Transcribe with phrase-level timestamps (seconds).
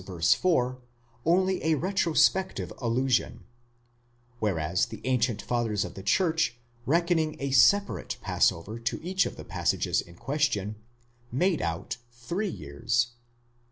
[0.03, 0.81] 4,
[1.27, 3.43] only a retrospective allusion;
[4.39, 9.45] whereas the ancient Fathers of the Church, reckoning a separate Passover to each of the
[9.45, 10.77] passages in question,
[11.31, 13.11] made out three years.